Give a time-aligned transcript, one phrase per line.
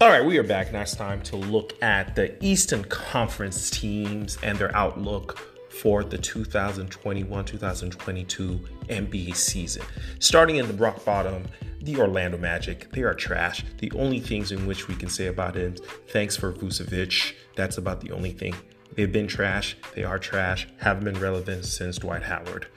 [0.00, 0.72] All right, we are back.
[0.72, 5.36] Now it's time to look at the Eastern Conference teams and their outlook
[5.70, 9.82] for the 2021 2022 NBA season.
[10.20, 11.48] Starting in the rock bottom,
[11.82, 12.92] the Orlando Magic.
[12.92, 13.64] They are trash.
[13.78, 15.80] The only things in which we can say about it,
[16.10, 17.34] thanks for Vucevic.
[17.56, 18.54] That's about the only thing.
[18.94, 19.76] They've been trash.
[19.96, 20.68] They are trash.
[20.76, 22.68] Haven't been relevant since Dwight Howard.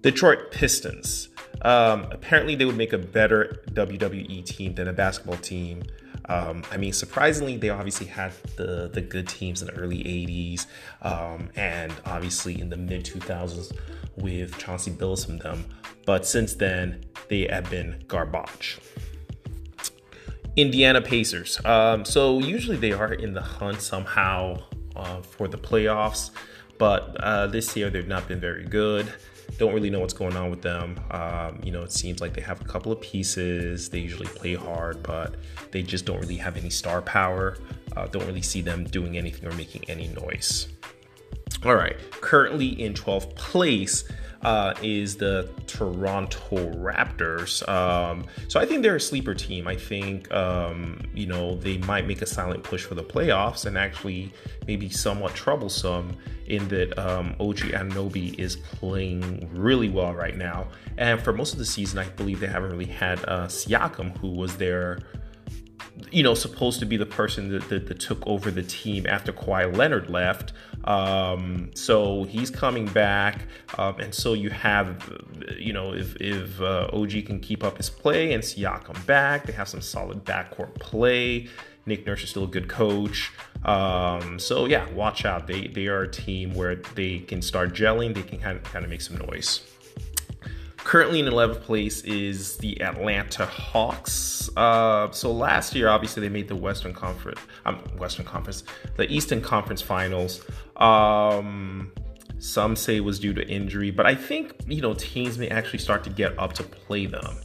[0.00, 1.28] Detroit Pistons.
[1.62, 5.82] Um, apparently, they would make a better WWE team than a basketball team.
[6.28, 10.66] Um, I mean, surprisingly, they obviously had the the good teams in the early '80s,
[11.02, 13.76] um, and obviously in the mid 2000s
[14.16, 15.64] with Chauncey Billups from them.
[16.04, 18.78] But since then, they have been garbage.
[20.56, 21.62] Indiana Pacers.
[21.64, 24.56] Um, so usually they are in the hunt somehow
[24.96, 26.30] uh, for the playoffs,
[26.78, 29.12] but uh, this year they've not been very good.
[29.58, 31.00] Don't really know what's going on with them.
[31.10, 33.88] Um, you know, it seems like they have a couple of pieces.
[33.88, 35.36] They usually play hard, but
[35.70, 37.58] they just don't really have any star power.
[37.96, 40.68] Uh, don't really see them doing anything or making any noise.
[41.64, 44.04] All right, currently in 12th place
[44.42, 47.66] uh, is the Toronto Raptors.
[47.68, 49.66] Um, so I think they're a sleeper team.
[49.66, 53.76] I think, um, you know, they might make a silent push for the playoffs and
[53.76, 54.32] actually
[54.66, 60.68] maybe somewhat troublesome in that um, OG Anunoby is playing really well right now.
[60.98, 64.28] And for most of the season, I believe they haven't really had uh, Siakam, who
[64.28, 65.00] was their
[66.10, 69.32] you know, supposed to be the person that, that, that, took over the team after
[69.32, 70.52] Kawhi Leonard left.
[70.84, 73.42] Um, so he's coming back,
[73.78, 75.10] um, and so you have,
[75.58, 79.52] you know, if if uh, OG can keep up his play and Siakam back, they
[79.52, 81.48] have some solid backcourt play.
[81.86, 83.32] Nick Nurse is still a good coach.
[83.64, 85.46] Um, so yeah, watch out.
[85.46, 88.14] They they are a team where they can start gelling.
[88.14, 89.60] They can kind of, kind of make some noise.
[90.86, 94.48] Currently in 11th place is the Atlanta Hawks.
[94.56, 98.62] Uh, so last year, obviously, they made the Western Conference, um, Western Conference,
[98.94, 100.44] the Eastern Conference Finals.
[100.76, 101.90] Um,
[102.38, 105.80] some say it was due to injury, but I think you know teams may actually
[105.80, 107.36] start to get up to play them,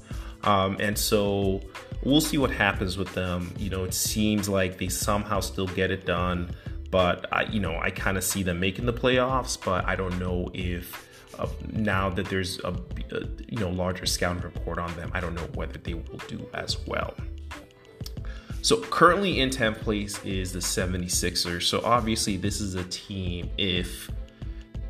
[0.44, 1.62] um, and so
[2.04, 3.52] we'll see what happens with them.
[3.58, 6.52] You know, it seems like they somehow still get it done,
[6.92, 10.20] but I, you know, I kind of see them making the playoffs, but I don't
[10.20, 11.08] know if
[11.40, 12.76] uh, now that there's a,
[13.12, 16.48] a, you know larger scouting report on them, I don't know whether they will do
[16.54, 17.14] as well.
[18.64, 21.64] So currently in 10th place is the 76ers.
[21.64, 24.10] So obviously this is a team if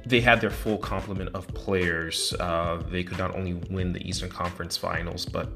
[0.06, 4.30] they had their full complement of players, uh, they could not only win the Eastern
[4.30, 5.50] Conference Finals, but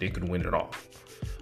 [0.00, 0.72] they could win it all.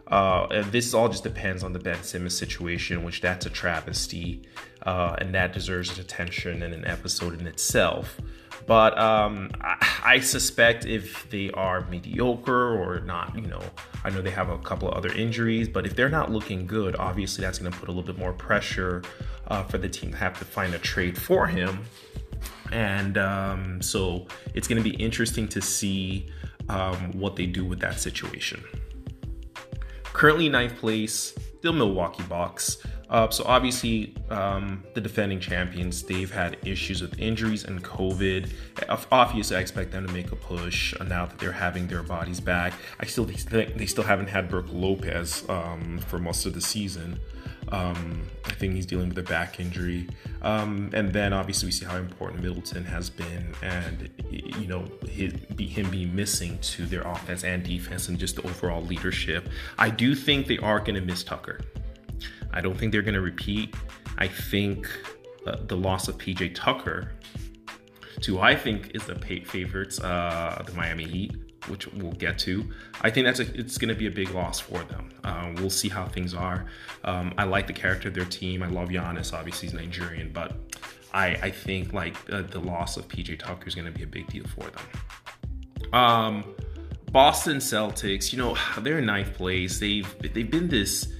[0.08, 4.42] Uh, this all just depends on the Ben Simmons situation, which that's a travesty,
[4.82, 8.20] uh, and that deserves attention and an episode in itself.
[8.66, 13.60] But um, I, I, suspect if they are mediocre or not, you know,
[14.04, 16.96] I know they have a couple of other injuries, but if they're not looking good,
[16.96, 19.02] obviously that's going to put a little bit more pressure
[19.48, 21.84] uh, for the team to have to find a trade for him.
[22.72, 26.30] And um, so it's going to be interesting to see
[26.68, 28.64] um, what they do with that situation.
[30.04, 32.78] Currently ninth place, still Milwaukee Bucks.
[33.14, 38.50] Uh, so obviously, um, the defending champions they've had issues with injuries and COVID.
[39.12, 42.72] Obviously, I expect them to make a push now that they're having their bodies back.
[42.98, 47.20] I still think they still haven't had Brook Lopez um, for most of the season.
[47.68, 50.08] Um, I think he's dealing with a back injury,
[50.42, 55.34] um, and then obviously we see how important Middleton has been, and you know his,
[55.56, 59.48] him being missing to their offense and defense, and just the overall leadership.
[59.78, 61.60] I do think they are going to miss Tucker.
[62.54, 63.74] I don't think they're going to repeat.
[64.16, 64.88] I think
[65.46, 67.12] uh, the loss of PJ Tucker,
[68.22, 71.36] to I think is the favorites, uh, the Miami Heat,
[71.68, 72.64] which we'll get to.
[73.02, 75.10] I think that's a, it's going to be a big loss for them.
[75.24, 76.66] Uh, we'll see how things are.
[77.02, 78.62] Um, I like the character of their team.
[78.62, 79.32] I love Giannis.
[79.32, 80.52] Obviously, he's Nigerian, but
[81.12, 84.06] I, I think like uh, the loss of PJ Tucker is going to be a
[84.06, 85.92] big deal for them.
[85.92, 86.54] Um,
[87.10, 89.78] Boston Celtics, you know, they're in ninth place.
[89.78, 91.12] They've they've been this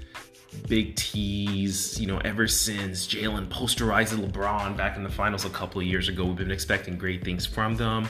[0.69, 5.81] big tease, you know, ever since Jaylen posterized LeBron back in the finals a couple
[5.81, 6.25] of years ago.
[6.25, 8.09] We've been expecting great things from them.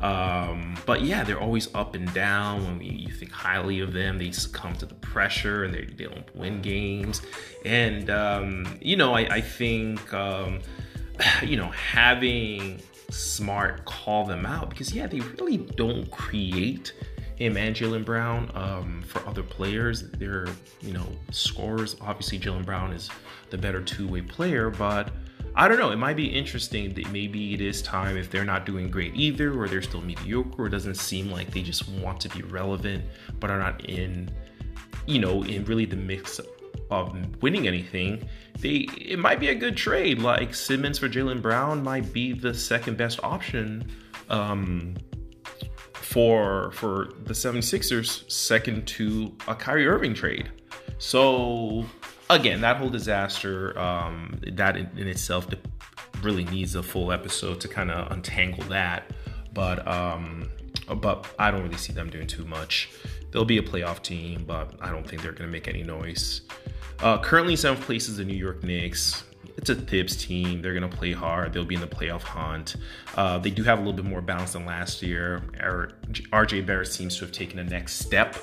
[0.00, 2.64] Um, but yeah, they're always up and down.
[2.64, 6.04] When we, you think highly of them, they succumb to the pressure and they, they
[6.04, 7.22] don't win games.
[7.64, 10.60] And, um, you know, I, I think, um,
[11.42, 16.92] you know, having Smart call them out because, yeah, they really don't create
[17.44, 20.10] him and Jaylen Brown um, for other players.
[20.10, 20.48] They're,
[20.80, 21.96] you know, scorers.
[22.00, 23.10] Obviously, Jaylen Brown is
[23.50, 25.12] the better two way player, but
[25.54, 25.90] I don't know.
[25.90, 29.58] It might be interesting that maybe it is time if they're not doing great either,
[29.58, 33.04] or they're still mediocre, or it doesn't seem like they just want to be relevant
[33.38, 34.30] but are not in
[35.06, 36.40] you know, in really the mix
[36.90, 38.28] of winning anything,
[38.60, 40.18] they it might be a good trade.
[40.18, 43.90] Like Simmons for Jaylen Brown might be the second best option
[44.30, 44.94] um,
[46.14, 50.48] for for the 76ers, second to a Kyrie Irving trade.
[50.98, 51.84] So
[52.30, 55.48] again, that whole disaster, um, that in, in itself
[56.22, 59.10] really needs a full episode to kind of untangle that.
[59.52, 60.48] But um,
[61.00, 62.90] but I don't really see them doing too much.
[63.32, 66.42] They'll be a playoff team, but I don't think they're going to make any noise.
[67.00, 69.24] Uh, currently, seventh place is the New York Knicks.
[69.56, 70.62] It's a Thibs team.
[70.62, 71.52] They're going to play hard.
[71.52, 72.76] They'll be in the playoff hunt.
[73.14, 75.42] Uh, they do have a little bit more balance than last year.
[75.58, 78.36] RJ Barrett seems to have taken a next step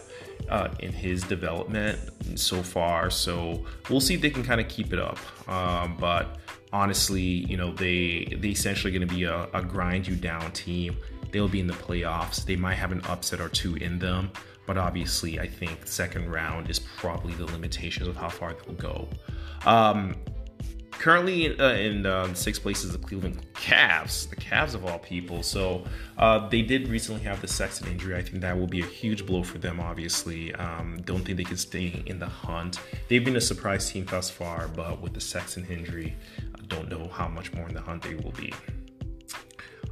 [0.49, 1.99] uh, in his development
[2.35, 3.09] so far.
[3.09, 5.19] So we'll see if they can kind of keep it up.
[5.49, 6.37] Um, but
[6.73, 10.97] honestly, you know, they they essentially going to be a, a grind you down team.
[11.31, 12.45] They'll be in the playoffs.
[12.45, 14.31] They might have an upset or two in them,
[14.65, 19.07] but obviously, I think second round is probably the limitations of how far they'll go.
[19.65, 20.15] Um,
[21.01, 25.41] currently uh, in um, sixth place is the Cleveland Cavs, the Cavs of all people.
[25.41, 25.83] So
[26.19, 28.15] uh, they did recently have the Sexton injury.
[28.15, 29.79] I think that will be a huge blow for them.
[29.79, 32.79] Obviously, um, don't think they can stay in the hunt.
[33.09, 36.15] They've been a surprise team thus far, but with the Sexton injury,
[36.55, 38.53] I don't know how much more in the hunt they will be.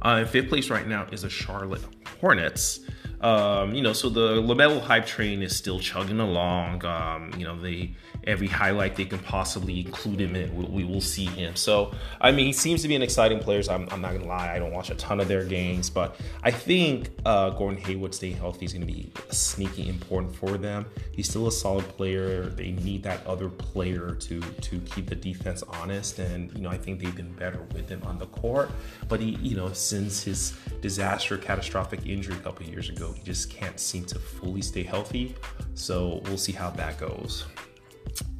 [0.02, 1.82] Uh, in fifth place right now is the Charlotte
[2.20, 2.80] Hornets.
[3.20, 6.84] Um, you know, so the LaMelo hype train is still chugging along.
[6.84, 7.94] Um, you know, they
[8.24, 10.54] every highlight they can possibly include him in.
[10.54, 11.56] We, we, will see him.
[11.56, 13.62] So, I mean, he seems to be an exciting player.
[13.62, 14.54] So I'm, I'm not to lie.
[14.54, 18.36] I don't watch a ton of their games, but I think uh, Gordon Hayward staying
[18.36, 20.86] healthy is to be sneaky important for them.
[21.12, 22.46] He's still a solid player.
[22.46, 26.18] They need that other player to to keep the defense honest.
[26.18, 28.70] And, you know, I think they've been better with him on the court.
[29.08, 33.50] But he, you know, since his disaster, catastrophic injury a couple years ago, he just
[33.50, 35.34] can't seem to fully stay healthy.
[35.74, 37.44] So we'll see how that goes.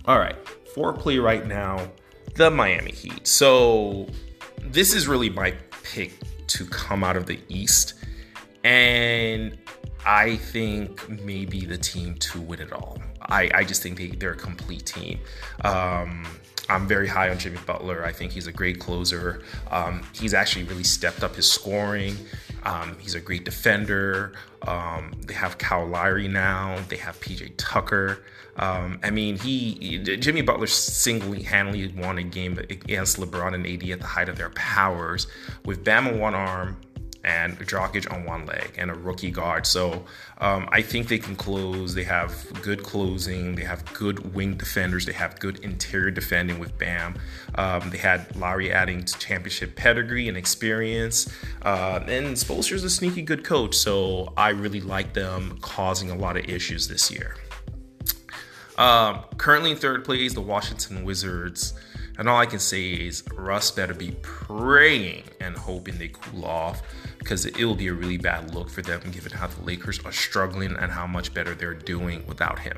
[0.07, 0.37] All right,
[0.75, 1.89] foreplay right now,
[2.35, 3.27] the Miami Heat.
[3.27, 4.09] So
[4.63, 6.15] this is really my pick
[6.49, 7.95] to come out of the East.
[8.65, 9.59] And
[10.05, 12.99] I think maybe the team to win it all.
[13.23, 15.21] I, I just think they, they're a complete team.
[15.63, 16.27] Um,
[16.69, 18.05] I'm very high on Jimmy Butler.
[18.05, 19.43] I think he's a great closer.
[19.71, 22.17] Um, he's actually really stepped up his scoring.
[22.65, 24.33] Um, he's a great defender.
[24.67, 26.79] Um, they have Kyle Lowry now.
[26.89, 28.23] They have PJ Tucker.
[28.57, 34.01] Um, I mean, he Jimmy Butler single-handedly won a game against LeBron and AD at
[34.01, 35.27] the height of their powers
[35.65, 36.77] with Bam on one arm,
[37.25, 39.67] and Jokic on one leg and a rookie guard.
[39.67, 40.05] So
[40.39, 41.95] um, I think they can close.
[41.95, 43.55] They have good closing.
[43.55, 45.05] They have good wing defenders.
[45.05, 47.19] They have good interior defending with Bam.
[47.57, 51.33] Um, they had Lowry adding to championship pedigree and experience.
[51.63, 53.77] Uh, and Spoelstra's a sneaky good coach.
[53.77, 57.37] So I really like them causing a lot of issues this year.
[58.79, 61.75] Um, currently in third place, the Washington Wizards.
[62.21, 66.83] And all I can say is Russ better be praying and hoping they cool off
[67.19, 70.13] because it will be a really bad look for them given how the Lakers are
[70.13, 72.77] struggling and how much better they're doing without him.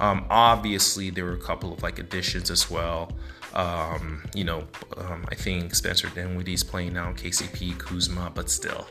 [0.00, 3.12] Um, obviously, there were a couple of like additions as well.
[3.54, 4.66] Um, you know,
[4.96, 8.88] um, I think Spencer Dinwiddie's playing now, KCP, Kuzma, but still,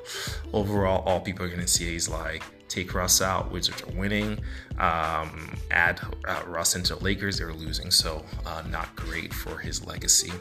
[0.54, 4.40] overall, all people are going to see is like take Russ out, Wizards are winning.
[4.78, 7.92] Um, add uh, Russ into Lakers, they're losing.
[7.92, 10.32] So, uh, not great for his legacy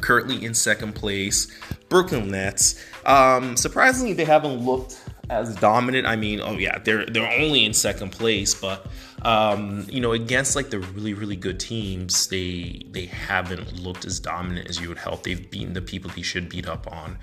[0.00, 1.48] currently in second place.
[1.88, 2.84] Brooklyn Nets.
[3.04, 6.06] Um, surprisingly, they haven't looked as dominant.
[6.06, 8.86] I mean, oh yeah, they're they're only in second place, but
[9.22, 14.20] um, you know, against like the really really good teams, they they haven't looked as
[14.20, 15.22] dominant as you would hope.
[15.22, 17.18] They've beaten the people they should beat up on.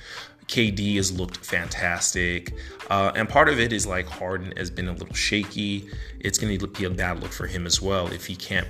[0.47, 2.53] KD has looked fantastic,
[2.89, 5.89] uh, and part of it is like Harden has been a little shaky.
[6.19, 8.67] It's going to be a bad look for him as well if he can't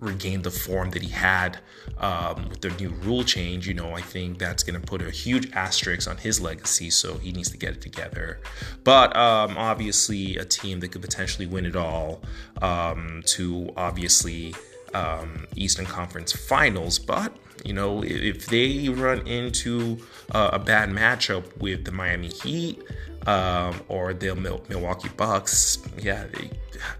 [0.00, 1.58] regain the form that he had
[1.98, 5.10] um, with the new rule change, you know, I think that's going to put a
[5.10, 6.90] huge asterisk on his legacy.
[6.90, 8.40] So he needs to get it together.
[8.84, 12.22] But um, obviously, a team that could potentially win it all
[12.60, 14.54] um, to obviously
[14.92, 16.98] um, Eastern Conference Finals.
[16.98, 19.98] But you know, if they run into
[20.32, 22.82] uh, a bad matchup with the Miami Heat
[23.26, 26.50] um, or the Milwaukee Bucks, yeah, they,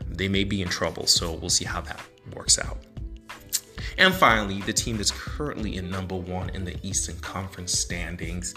[0.08, 1.06] they may be in trouble.
[1.06, 2.00] So we'll see how that
[2.34, 2.78] works out.
[3.98, 8.54] And finally, the team that's currently in number one in the Eastern Conference standings,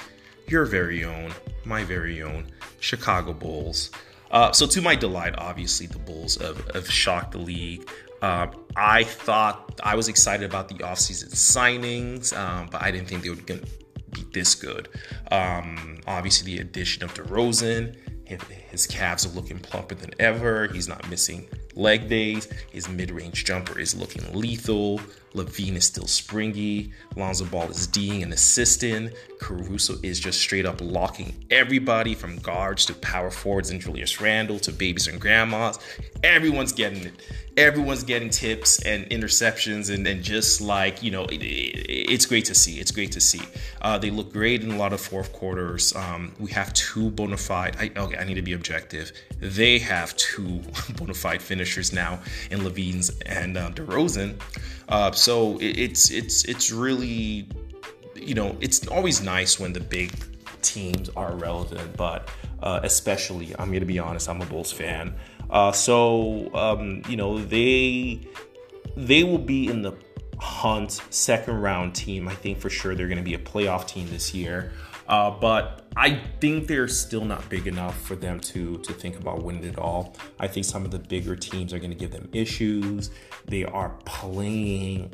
[0.48, 1.34] your very own,
[1.66, 2.48] my very own
[2.80, 3.92] Chicago Bulls.
[4.32, 7.90] Uh, so, to my delight, obviously, the Bulls have, have shocked the league.
[8.22, 13.24] Uh, I thought I was excited about the offseason signings, um, but I didn't think
[13.24, 14.90] they would be this good.
[15.32, 17.96] Um, obviously, the addition of DeRozan,
[18.70, 20.68] his calves are looking plumper than ever.
[20.68, 21.48] He's not missing
[21.78, 22.50] leg days.
[22.72, 25.00] His mid range jumper is looking lethal.
[25.38, 26.92] LaVine is still springy.
[27.16, 29.12] Lonzo Ball is D'ing and assisting.
[29.40, 34.60] Caruso is just straight up locking everybody from guards to power forwards and Julius Randle
[34.60, 35.80] to babies and grandmas.
[36.24, 37.14] Everyone's getting it.
[37.56, 42.46] Everyone's getting tips and interceptions, and, and just like, you know, it, it, it's great
[42.46, 42.80] to see.
[42.80, 43.42] It's great to see.
[43.82, 45.96] Uh, they look great in a lot of fourth quarters.
[45.96, 49.12] Um, we have two bona fide, I, okay, I need to be objective.
[49.40, 50.62] They have two
[50.98, 52.20] bona fide finishers now
[52.52, 54.40] in LaVine's and uh, DeRozan.
[54.90, 57.48] Uh, so it, it's it's it's really,
[58.16, 60.12] you know, it's always nice when the big
[60.62, 62.30] teams are relevant, but
[62.62, 65.16] uh, especially, I'm going to be honest, I'm a Bulls fan.
[65.50, 68.28] Uh, so um, you know they
[68.96, 69.94] they will be in the
[70.40, 72.28] hunt second round team.
[72.28, 74.72] I think for sure they're going to be a playoff team this year.
[75.08, 79.44] Uh, but I think they're still not big enough for them to to think about
[79.44, 80.16] winning it all.
[80.40, 83.10] I think some of the bigger teams are going to give them issues.
[83.46, 85.14] They are playing,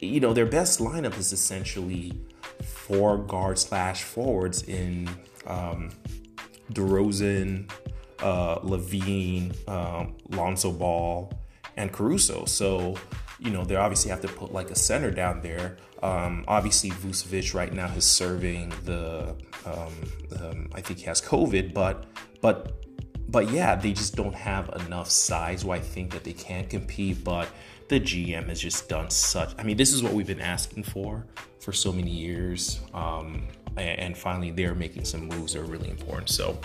[0.00, 2.20] you know, their best lineup is essentially
[2.62, 5.08] four guard slash forwards in
[5.46, 5.90] um,
[6.72, 7.70] DeRozan,
[8.20, 11.32] uh, LaVine, um, Lonzo Ball,
[11.76, 12.44] and Caruso.
[12.44, 12.96] So,
[13.38, 15.78] you know, they obviously have to put like a center down there.
[16.02, 19.92] Um, obviously, Vucevic right now is serving the, um,
[20.40, 22.06] um, I think he has COVID, but,
[22.40, 22.84] but,
[23.28, 27.22] but yeah, they just don't have enough size where I think that they can't compete.
[27.22, 27.48] But
[27.88, 29.54] the GM has just done such.
[29.58, 31.26] I mean, this is what we've been asking for
[31.60, 32.80] for so many years.
[32.92, 36.28] Um, and finally, they're making some moves that are really important.
[36.28, 36.58] So,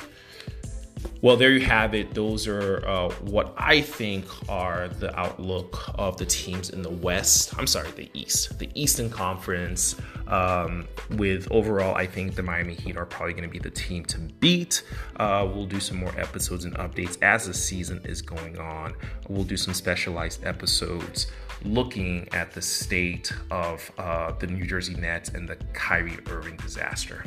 [1.21, 2.13] well, there you have it.
[2.13, 7.57] Those are uh, what I think are the outlook of the teams in the West.
[7.57, 9.95] I'm sorry, the East, the Eastern Conference.
[10.27, 14.03] Um, with overall, I think the Miami Heat are probably going to be the team
[14.05, 14.83] to beat.
[15.15, 18.93] Uh, we'll do some more episodes and updates as the season is going on.
[19.29, 21.27] We'll do some specialized episodes
[21.63, 27.23] looking at the state of uh, the New Jersey Nets and the Kyrie Irving disaster.